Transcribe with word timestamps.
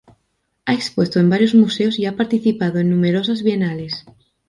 Ha 0.65 0.73
expuesto 0.73 1.19
en 1.19 1.29
varios 1.29 1.53
museos 1.53 1.99
y 1.99 2.07
ha 2.07 2.15
participado 2.17 2.79
en 2.79 2.89
numerosas 2.89 3.43
bienales. 3.43 4.03